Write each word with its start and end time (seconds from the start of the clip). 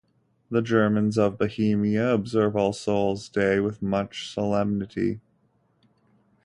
The 0.49 0.63
Germans 0.63 1.15
of 1.19 1.37
Bohemia 1.37 2.11
observe 2.11 2.55
All 2.55 2.73
Souls' 2.73 3.29
Day 3.29 3.59
with 3.59 3.83
much 3.83 4.33
solemnity. 4.33 5.21